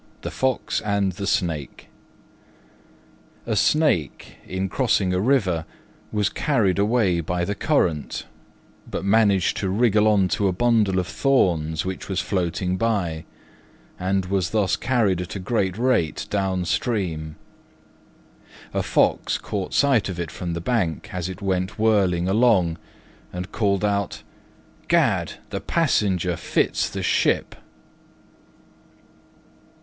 THE 0.23 0.31
FOX 0.31 0.81
AND 0.83 1.11
THE 1.11 1.27
SNAKE 1.27 1.87
A 3.45 3.55
Snake, 3.55 4.37
in 4.47 4.67
crossing 4.67 5.13
a 5.13 5.19
river, 5.19 5.63
was 6.11 6.27
carried 6.27 6.79
away 6.79 7.19
by 7.19 7.45
the 7.45 7.53
current, 7.53 8.25
but 8.89 9.05
managed 9.05 9.57
to 9.57 9.69
wriggle 9.69 10.07
on 10.07 10.27
to 10.29 10.47
a 10.47 10.51
bundle 10.53 10.97
of 10.97 11.05
thorns 11.05 11.85
which 11.85 12.09
was 12.09 12.19
floating 12.19 12.77
by, 12.77 13.25
and 13.99 14.25
was 14.25 14.49
thus 14.49 14.75
carried 14.75 15.21
at 15.21 15.35
a 15.35 15.39
great 15.39 15.77
rate 15.77 16.25
down 16.31 16.65
stream. 16.65 17.35
A 18.73 18.81
Fox 18.81 19.37
caught 19.37 19.71
sight 19.75 20.09
of 20.09 20.19
it 20.19 20.31
from 20.31 20.53
the 20.53 20.59
bank 20.61 21.11
as 21.13 21.29
it 21.29 21.43
went 21.43 21.77
whirling 21.77 22.27
along, 22.27 22.79
and 23.31 23.51
called 23.51 23.85
out, 23.85 24.23
"Gad! 24.87 25.33
the 25.51 25.61
passenger 25.61 26.35
fits 26.37 26.89
the 26.89 27.03
ship!" 27.03 27.53